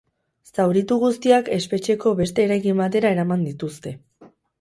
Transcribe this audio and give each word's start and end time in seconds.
Zauritu 0.59 0.95
guztiak 1.03 1.51
espetxeko 1.57 2.13
beste 2.21 2.45
eraikin 2.45 2.81
batera 2.81 3.13
eraman 3.17 3.45
dituzte. 3.49 3.93